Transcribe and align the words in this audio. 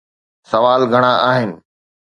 سوال 0.49 0.81
گهڻا 0.91 1.13
آهن. 1.29 1.49